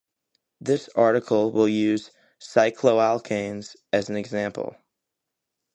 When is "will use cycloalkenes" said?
1.51-3.75